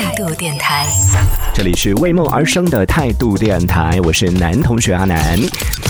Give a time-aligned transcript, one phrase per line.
[0.00, 0.86] 态度电台，
[1.54, 5.38] 这里是为梦而生的态度电台，我是男同学阿南。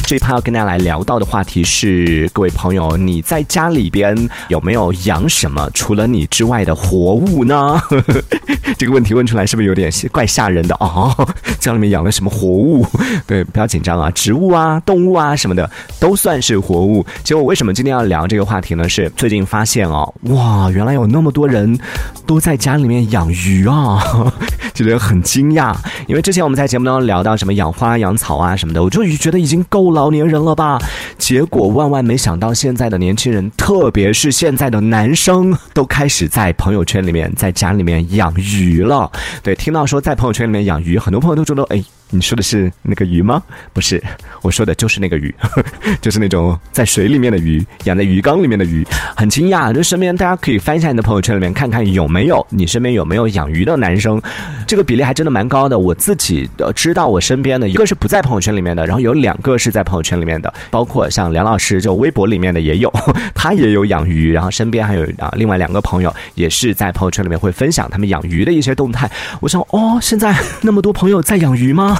[0.07, 4.17] 这一趴要跟大家来聊到的话题是，各位朋友，你在家里边
[4.49, 7.81] 有没有养什么除了你之外的活物呢？
[8.79, 11.13] 这个问题问出来是不是有点怪吓人的哦？
[11.59, 12.87] 家里面养了什么活物？
[13.27, 15.69] 对，不要紧张啊，植物啊、动物啊什么的
[15.99, 17.05] 都算是活物。
[17.23, 18.89] 结果为什么今天要聊这个话题呢？
[18.89, 21.79] 是最近发现哦，哇，原来有那么多人
[22.27, 24.03] 都在家里面养鱼啊，
[24.75, 25.75] 觉得很惊讶。
[26.07, 30.79] 因为之前我们在节目当中聊到什么养花、养草啊什么的，我就觉得已经够老年人了吧。
[31.19, 39.11] 结果万万没想到，现在的年轻人，特别是现在的男生，都开始在朋友圈里面、在家里面养鱼了。
[39.43, 41.83] 对，听到说在朋友圈里面养鱼，很多朋友都觉得，哎。
[42.11, 43.43] 你说的是那个鱼吗？
[43.73, 44.03] 不是，
[44.43, 45.35] 我说的就是那个鱼，
[46.03, 48.87] 就是那种在水里面的鱼，养在鱼缸里面的鱼。
[49.17, 54.21] 很惊讶，就身边大家可以翻一下你的朋友圈里面，看看有没有你身边有没有养鱼的男生，
[54.67, 55.79] 这个比例还真的蛮高的。
[55.79, 62.93] 我自己知道，我身边的一个是不在朋友圈里面的，然后有两个是在朋友圈里面的，包括像梁老师，就微博里面的也有，
[63.35, 69.11] 他也有养鱼，然后身边还有啊另外两个朋友也是在朋友圈里面会分享他们养鱼的一些动态。
[69.41, 72.00] 我想，哦，现在那么多朋友在养鱼吗？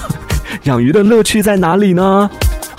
[0.65, 2.31] 养鱼的乐趣在哪里呢？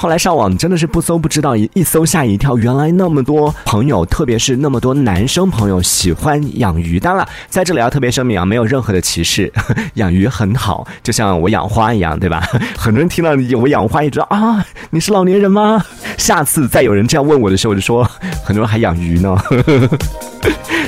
[0.01, 6.99] 后来上网真的是不搜不知道，一一搜吓一跳，原来那么多朋友，特别是那么多男生朋友喜欢养鱼。
[6.99, 9.53] 当然，在这里要特别声明啊，没有任何的歧视，
[9.93, 12.41] 养鱼很好，就像我养花一样，对吧？
[12.75, 15.85] 很多人听到你我养花也知道啊，你是老年人吗？
[16.17, 18.03] 下次再有人这样问我的时候，我就说，
[18.43, 19.37] 很多人还养鱼呢。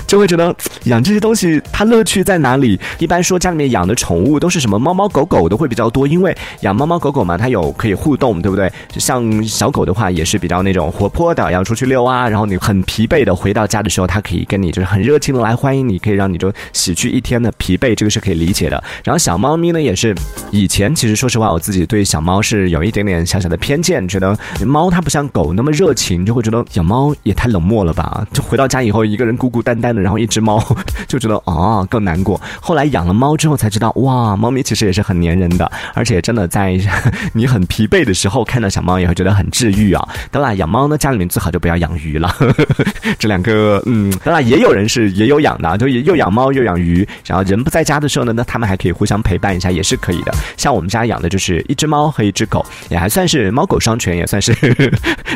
[0.07, 2.79] 就会觉得养这些东西它乐趣在哪里？
[2.99, 8.71] 一般说家里面养的宠物都是什么猫猫狗狗的会比较多，因为养猫猫狗狗嘛，它有可以互动，对不对？
[9.03, 18.81] 像小狗的话也是比较那种活泼的，要出去遛啊，然后你很疲惫的回到家的时候，它可以跟你就是很热情的来欢迎你，可以让你就洗去一天的疲惫，这个是可以理解的。
[19.03, 20.15] 然后小猫咪呢也是，
[20.51, 28.25] 以前其实说实话我自己对小猫是有一点点小小的偏见，觉得猫它不像狗那么热情，就会觉得养猫也太冷漠了吧？
[28.31, 30.01] 就回到家以后一个人孤孤单单的。
[30.01, 30.63] 然后一只猫
[31.07, 32.39] 就觉得啊更难过。
[32.61, 36.79] 后来养了猫之后才知道，哇，猫咪其实也是很粘人的，而且真的在
[37.33, 40.07] 你很疲惫的时候看到小猫也会觉得很治愈啊。
[40.31, 42.33] 当然，养猫呢家里面最好就不要养鱼了。
[43.19, 47.07] 这两个，嗯，当然也有人是也有养的，就又养猫又养鱼。
[47.25, 50.33] 然后人不在家的时候呢，那他们还可以互相陪伴一下，也是可以的。
[50.57, 54.53] 像我们家养的就是一只猫和一只狗，也还算是猫狗双全，也算是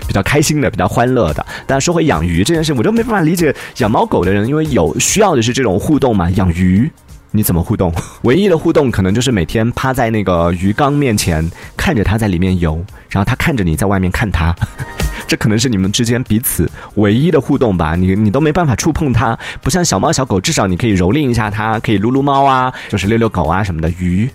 [0.07, 1.45] 比较开心的、比较欢乐的。
[1.65, 4.47] 但说回养鱼这件事，我就没办法理解养猫狗的人。
[4.47, 6.89] 因为有需要的是这种互动嘛，养鱼
[7.37, 7.93] 你怎么互动？
[8.23, 14.55] 唯一的互动可能就是每天趴在那个鱼缸面前，看着它在里面游，然后它看着你在外面看它，
[15.27, 17.95] 这可能是你们之间彼此唯一的互动吧。
[17.95, 23.89] 你你都没办法触碰它，不像小猫小狗，至少你可以蹂躏一下它，可以撸撸猫啊，就是遛遛狗啊什么的。
[23.99, 24.27] 鱼。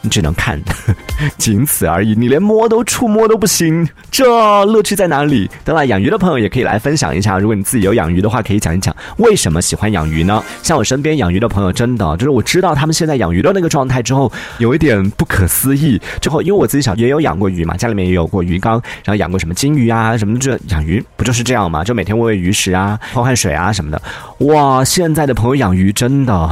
[0.00, 0.60] 你只能看，
[1.38, 2.14] 仅此而已。
[2.14, 5.50] 你连摸都触摸都不行，这乐趣在哪里？
[5.64, 7.38] 当然，养鱼的朋友也可以来分享一下。
[7.38, 10.42] 如果你自己有养鱼的话，可以讲一讲为什么喜欢养鱼呢？
[10.62, 16.00] 像我身边养鱼的朋友，真的就是我知道他们现在养鱼的那个状态之后，有一点不可思议。
[16.20, 20.38] 之后，因为我自己小也有养过鱼嘛，家里面也有过鱼缸，然后养过什么金鱼啊什么。
[20.38, 21.82] 这养鱼不就是这样吗？
[21.82, 24.00] 就每天喂喂鱼食啊，换换水啊什么的。
[24.46, 26.48] 哇，现在的朋友养鱼真的。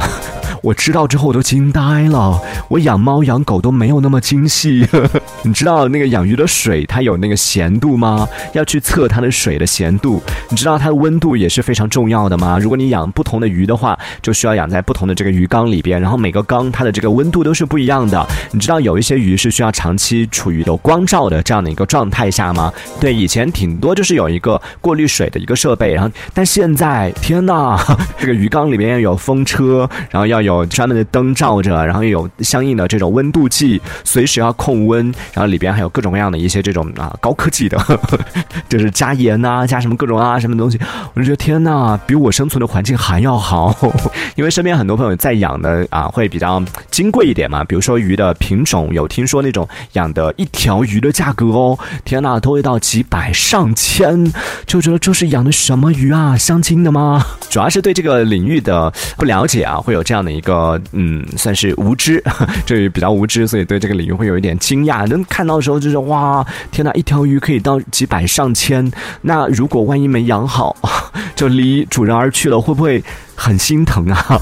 [0.61, 2.39] 我知道之后我都惊呆了。
[2.69, 4.87] 我养猫养狗都没有那么精细。
[5.43, 8.27] 你知道那个养鱼的水它有那个咸度吗？
[8.53, 10.21] 要去测它的水的咸度。
[10.49, 12.57] 你知道它的温度也是非常重要的吗？
[12.59, 18.25] 如果你养不同的鱼的话，就需要养在不同的这个鱼缸里边，然后每个缸它的这个温度都是不一样的。
[18.51, 22.73] 你知道有一些鱼是需要长期处于有光照的这样的一个状态下吗？
[22.99, 27.77] 对，以前挺多就是有一个过滤水的一个设备，然后但现在天呐，
[28.17, 30.46] 这个鱼缸里边要有风车，然后要有。
[30.47, 37.77] 有专门的灯照着，然后有相应的这种温度计，随时要控温，然后里边还有各种各样的一些这种啊高科技的，
[38.69, 40.79] 就是加盐呐，加什么各种啊什么东西，
[41.13, 43.75] 我就觉得天呐，比我生存的环境还要好。
[44.35, 54.31] 因为身边很多朋友在养的啊，会比较金贵一点嘛，比如说鱼的品种，有听说那种养的一条鱼的价格哦，天呐，都会到几百上千，
[54.65, 56.37] 就觉得这是养的什么鱼啊？
[56.37, 57.25] 相亲的吗？
[57.49, 60.36] 主要是对这个领域的不了解啊，会有这样的。
[60.37, 62.23] 一个嗯，算是无知，
[62.65, 65.07] 这比较无知，所以对这个领域会有一点惊讶。
[65.07, 68.89] 能看到的时候就是哇，天哪，一条鱼可以到几百上千。
[69.21, 70.75] 那如果万一没养好，
[71.35, 73.03] 就离主人而去了，会不会
[73.35, 74.41] 很心疼啊？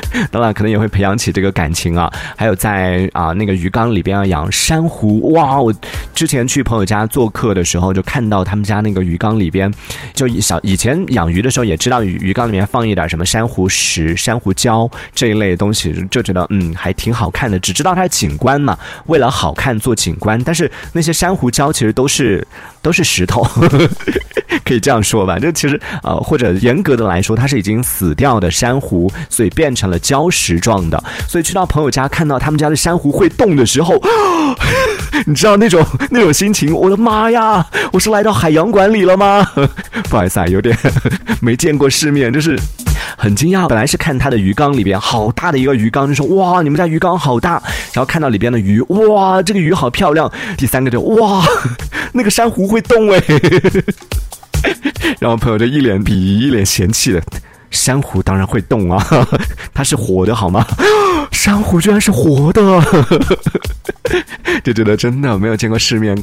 [0.30, 2.12] 当然可能也会培养起这个感情啊。
[2.36, 5.60] 还有在啊那个鱼缸里边要养珊瑚，哇！
[5.60, 5.72] 我
[6.14, 9.72] 之前去朋友家做客的时候，就看到他们家那个鱼缸里边，
[10.14, 17.58] 就以小以前养鱼的时候也知道鱼鱼缸里面放一点什么珊瑚石、珊瑚礁这一类东西，就觉得嗯还挺好看的。
[17.58, 22.46] 只知道它是景观嘛，为了好看做景观，但是那些珊瑚礁其实都是
[22.82, 23.42] 都是石头，
[24.64, 25.38] 可以这样说吧？
[25.38, 31.02] 就其实呃或者严格的来说，它是已经死掉的珊瑚，所以变成成了礁石状的。
[31.26, 34.00] 所以去到朋友家看到他们家的珊瑚会动的时候，
[35.26, 36.72] 你知道那种那种心情？
[36.72, 37.66] 我的妈呀！
[37.92, 39.44] 我是来到海洋馆里了吗？
[40.08, 40.76] 不好意思啊，有点
[41.42, 42.56] 没见过世面，就是
[43.16, 43.66] 很惊讶。
[43.66, 47.60] 本来是看他的鱼缸里边好大的一个鱼缸，就说哇，你们家鱼缸好大。
[47.92, 50.30] 然后看到里边的鱼，哇，这个鱼好漂亮。
[50.56, 51.44] 第三个就哇，
[52.14, 53.20] 那个珊瑚会动哎。
[55.18, 57.20] 然后朋友就一脸鄙夷，一脸嫌弃的。
[57.72, 59.04] 珊瑚当然会动啊，
[59.74, 60.64] 它是活的好吗？
[61.32, 62.62] 珊瑚居然是活的，
[64.62, 66.16] 就觉得真的没有见过世面，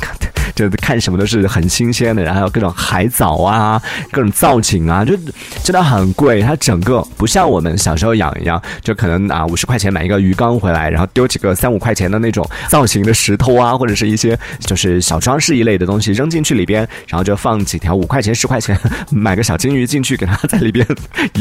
[0.59, 5.15] 就看什么都是很新鲜的，然后还有各种海藻啊，各种造景啊，就
[5.63, 6.41] 真的很贵。
[6.41, 18.77] 它整个不像我们小时候养一样，就可能啊五十块钱买一个鱼缸回来，然后丢几个三五块钱的那种造型的石头啊，或者是一些就是小装饰一类的东西扔进去里边，然后就放几条五块钱十块钱
[19.09, 20.85] 买个小金鱼进去，给它在里边。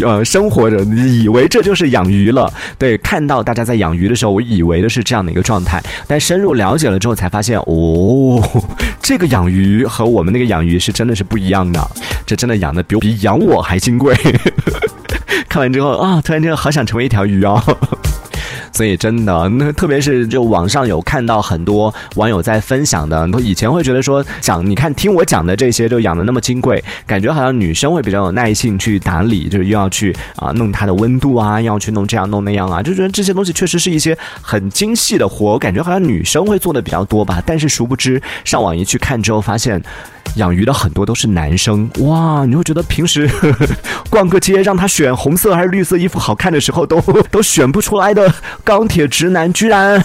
[0.02, 2.52] 呃，生活着，以为这就是养鱼了？
[2.78, 8.62] 对，看到大家在养鱼的时候，我以为的是这样的一个状态，但深入了解了之后，才发现，哦，
[9.00, 11.90] 这个养鱼和我们那个养鱼是真的是不一样的，
[12.26, 14.14] 这真的养的比比养我还金贵。
[15.48, 17.62] 看完之后啊，突然间好想成为一条鱼哦。
[18.72, 37.42] 所以真的，那特别是就网上有看到很多网友在分享的，都以前会觉得说讲，你看听我讲的这些，就养的那么金贵，感觉好像女生会比较有耐性去打理，就是又要去啊弄它的温度啊，要去弄这样弄那样啊，就觉得这些东西确实是一些很精细的活，感觉好像女生会做的比较多吧。
[37.44, 39.82] 但是殊不知上网一去看之后，发现。
[40.36, 43.28] 养鱼的很多都是男生哇，你会觉得平时
[44.08, 48.32] 逛个街让他选红色还是绿色衣服好看的时候都 都选不出来的
[48.62, 50.02] 钢铁直男，居然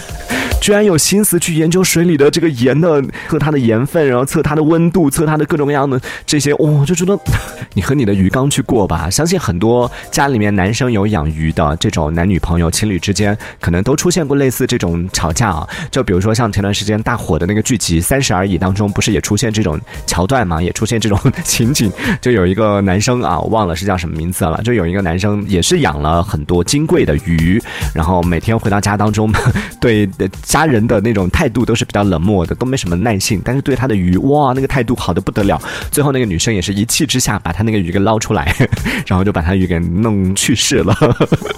[0.60, 7.16] 居然有心思去研究水里的这个盐的测它的盐分，然后测它的温度，测它的各种各样的这些，哇，就觉得
[7.74, 9.08] 你和你的鱼缸去过吧。
[9.10, 15.68] 相信很多家里面男生有养鱼的这种男女朋友情侣之间，可能都出现过类似这种吵架啊。
[15.90, 19.78] 就比如说像前段时间大火的那个剧集《三十而已》当中，不是也出现这种。
[20.14, 21.90] 桥段嘛，也出现这种情景，
[22.20, 27.60] 就有一个男生啊，我忘了是叫什么名字了，就有一个男生也是养了很多金贵的鱼，
[27.92, 29.32] 然后每天回到家当中，
[29.80, 30.08] 对
[30.44, 35.60] 家人的那种态度都是比较冷漠的，都没什么耐性，但是对他的鱼，哇，那个态度好的不得了。
[35.90, 38.54] 最后那个女生也是一气之下把他那个鱼给捞出来，
[39.08, 40.96] 然后就把他鱼给弄去世了。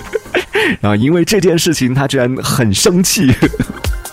[0.80, 3.30] 然后因为这件事情，他居然很生气。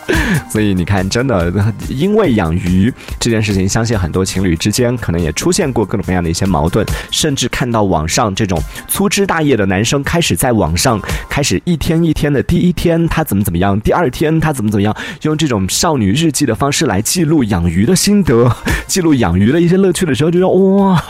[0.50, 1.52] 所以你看，真的，
[1.90, 18.54] 因为养鱼这件事情，相信很多情侣之间可能也出现过各种各样的一些矛盾，甚至看到网上这种粗枝大叶的男生开始在网上开始一天一天的，第一天他怎么怎么样，第二天他怎么怎么样，用这种少女日记的方式来记录养鱼的心得，
[18.88, 21.04] 记录养鱼的一些乐趣的时候，就说哇，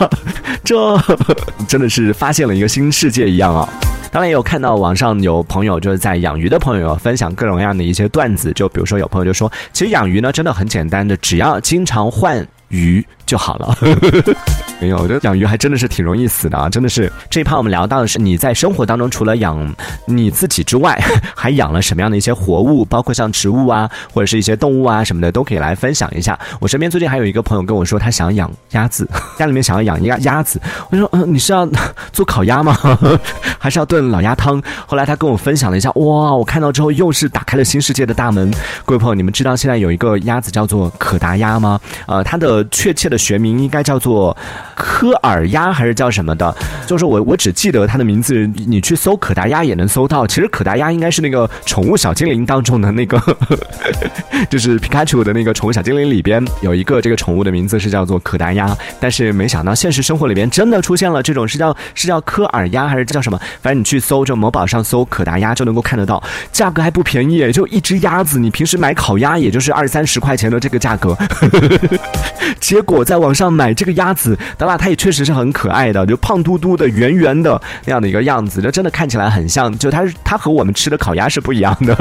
[0.62, 0.96] 这
[1.66, 3.68] 真的是发现了一个新世界一样啊。
[4.14, 13.76] 当然也有看到网上有朋友就是在养鱼的朋友分享各种各样的一些段子，就比如说有朋友就说，其实养鱼呢真的很简单的，只要经常换鱼就好了。
[14.84, 16.68] 没有，我觉得养鱼还真的是挺容易死的啊！
[16.68, 21.02] 真的是这一趴我们聊到的是你在生活当中除了养你自己之外，
[21.34, 26.38] 还养了什么样的一些活物，包括像植物啊，或者是一些动物啊什么的，都可以来分享一下。
[26.60, 30.60] 我身边最近还有一个朋友跟我说，他想养鸭子，家里面想要养鸭鸭子。
[30.90, 31.66] 我说，嗯，你是要
[32.12, 32.76] 做烤鸭吗？
[33.58, 34.62] 还是要炖老鸭汤？
[34.86, 38.52] 后来他跟我分享了一下，哇，我看到之后又是打开了新世界的大门。
[38.84, 41.80] 各位朋友，你们知道现在有一个鸭子叫做可达鸭吗？
[42.06, 44.36] 呃，它的确切的学名应该叫做。
[44.74, 46.54] 科尔鸭还是叫什么的？
[46.86, 48.34] 就是我我只记得它的名字，
[48.66, 50.26] 你去搜可达鸭也能搜到。
[50.26, 53.20] 其实可达鸭应该是那个宠物小精灵当中的那个，
[54.50, 58.76] 就是皮卡丘的那个宠物小精灵里边有一个这个宠物的名字是叫做可达鸭。
[59.00, 63.38] 但是没想到现实生活里边真的出现了这种是叫是叫科尔鸭还是叫什么？
[63.62, 71.16] 反正你去搜这某宝上搜可达鸭就能够看得到，价格还不便宜，就一只鸭子，你平时买烤鸭也就是二三十块钱的这个价格。
[72.60, 74.38] 结果在网上买这个鸭子。
[74.64, 79.70] 当然，它也确实是很可爱的，就胖嘟嘟的、圆圆的那样的一个样子，就真的看起来很像。
[79.76, 81.94] 就它，它和我们吃的烤鸭是不一样的。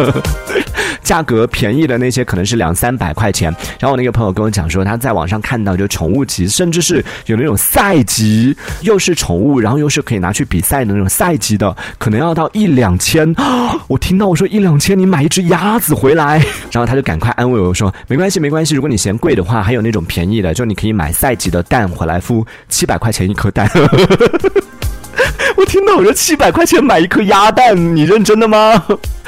[1.01, 3.51] 价格便宜的那些可能是两三百块钱。
[3.79, 13.33] 然后我那个朋友跟我讲说，他在网上看到就宠物级，甚至是有那种赛级，又是宠物，然后又是可以拿去比赛的那种赛级的，可能要到一两千。
[13.87, 16.37] 我听到我说一两千，你买一只鸭子回来，
[16.71, 23.69] 然后他就赶快安慰我说没关系没关系，如果你嫌贵的话，还有那种便宜的，就你可以买赛级的蛋回来孵，七百块钱一颗蛋。
[25.57, 28.83] 我听到我说七百块钱买一颗鸭蛋，你认真的吗？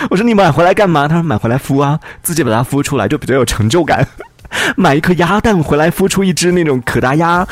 [0.09, 1.07] 我说你买回来干嘛？
[1.07, 4.07] 他说买回来孵啊，自己把它孵出来就比较有成就感。
[4.75, 7.47] 买一颗鸭蛋回来孵出一只那种可达鸭。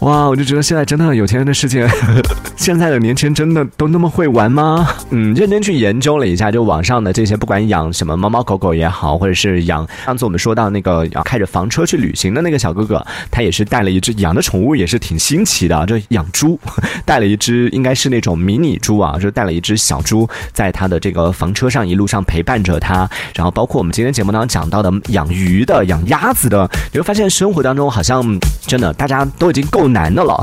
[0.00, 1.86] 哇，我就觉得现在真的有钱人的世界，
[2.56, 4.88] 现在的年轻人真的都那么会玩吗？
[5.10, 16.58] 嗯，认真去研究了一下，就网上的这些，不管养什么猫猫狗狗也好，或者是养，上次我们说到那个要开着房车去旅行的那个小哥哥，他也是带了一只养的宠物，也是挺新奇的，就养猪，
[17.04, 28.24] 带了一只应该是那种迷你猪啊，就带了一只小猪在他的这个房车上一路上陪伴着他，然后包括我们今天节目当中讲到的养鱼的、养鸭子的，你会发现生活当中好像
[28.66, 29.90] 真的大家都已经够。
[29.90, 30.40] 难的了，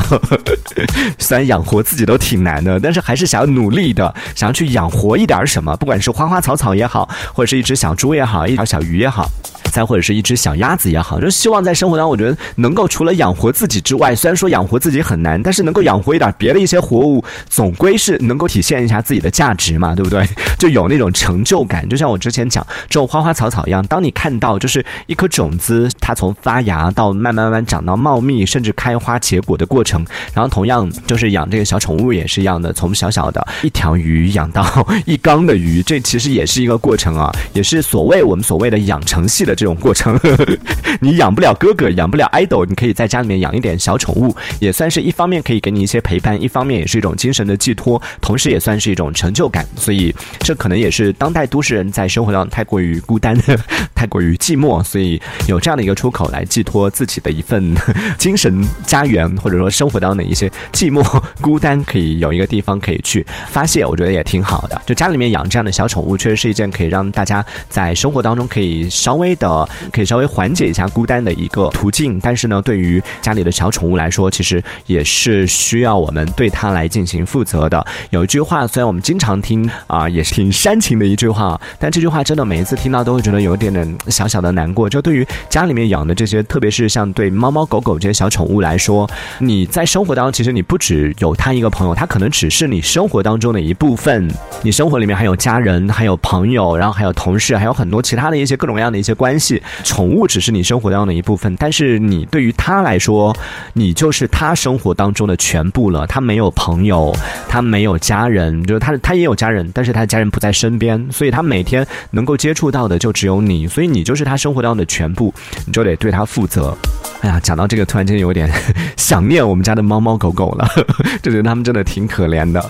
[1.17, 9.25] 虽然养活自己都挺难的，但是还是想要努力的，想要去养活一点什么，不管是花花草草也好，或者是一只小猪也好，一条小鱼也好。
[9.71, 20.27] 再或者是一只小鸭子也好，就希望在生活当中，我觉得能够除了养活自己之外，虽然说养活自己很难，但是能够养活一点别的一些活物，总归是能够体现一下自己的价值嘛，对不对？
[20.57, 21.87] 就有那种成就感。
[21.87, 34.65] 就像我之前讲种花花草草一样，当你看到就是一颗种子，它从发芽到慢慢慢慢长到茂密，甚至开花结果的过程，然后同样就是养这个小宠物也是一样的，从小小的一条鱼养到
[35.05, 39.56] 一缸的鱼，这其实也是一个过程啊，也是所谓我们所谓的养成系的。
[39.57, 40.17] 这种过程，
[41.01, 49.65] 你养不了哥哥，养不了 idol，你可以在家里面养一点小宠物，也算是一方面可以给你一些陪伴，一方面也是一种精神的寄托，同时也算是一种成就感。
[49.75, 53.35] 所以，这可能也是当代都市人在生活当中太过于孤单、
[53.95, 57.75] 太过于寂寞，所以有这样的一个出口来寄托自己的一份
[58.19, 61.03] 精神家园，或者说生活当中的一些寂寞、
[61.41, 64.79] 孤单，可以有一个地方可以去发泄，我觉得也挺好的。
[64.85, 69.46] 就家里面养这样的小宠物，确实是一件可以让大家在生活当中可以稍微的。
[69.47, 77.85] 呃，可以稍微缓解一下孤单的一个途径，但是呢，对于家里的小宠物来说，其实也是需要我们对它来进行负责的。
[78.09, 84.89] 有一句话，虽然我们经常听啊，也是挺煽情的一句话，但这句话真的每一次听到都会觉得有一点点小小的难过。
[84.89, 94.29] 就对于家里面养的这些，特别是像对猫猫狗狗这些小宠物来说，你在生活当中，其实你不只有它一个朋友，它可能只是你生活当中的一部分。
[94.61, 99.36] 你生活里面还有家人，还有朋友，然后还有同事，还有很多其他的一些各种各样的一些关。
[99.39, 103.35] 系宠物只是你生活当中的一部分，但是你对于他来说，
[103.73, 106.05] 你就是他生活当中的全部了。
[106.07, 107.15] 他没有朋友，
[107.47, 115.33] 他没有家人，就是他他也有家人，但是他的家人不在身边，所以他每天能够接触到的就只有你，所以你就是他生活当中的全部，
[115.65, 116.75] 你就得对他负责。
[117.21, 118.49] 哎呀，讲到这个，突然间有点
[118.95, 120.67] 想念我们家的猫猫狗狗了，
[121.21, 122.63] 就觉得他们真的挺可怜的。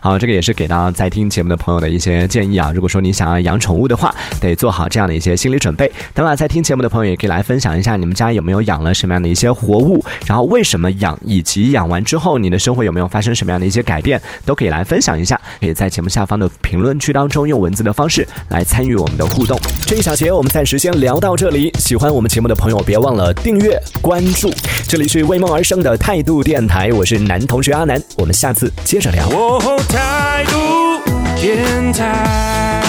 [0.00, 2.72] 好，这个也是给到在听节目的朋友的一些建议啊。
[2.74, 5.90] 如果说你想要养宠物的话，得做好这样的一些心理准备。
[6.14, 15.40] 等会在听节目的朋友也可以来分享一下，你们家有没有养了什么样的一些活物，然后为什么养，以及养完之后你的生活有没有发生什么样的一些改变，都可以来分享一下。
[15.60, 19.58] 可以在节目下方的评论区当中用文字的方式来参与我们的互动。
[19.86, 21.72] 这一小节我们暂时先聊到这里。
[21.78, 23.80] 喜欢我们节目的朋友，别忘了订阅。
[24.00, 24.52] 关注，
[24.88, 29.28] 这里是为梦而生的态度电台，我是男同学阿南，我们下次接着聊。
[29.88, 31.00] 态度
[31.40, 32.81] 电台。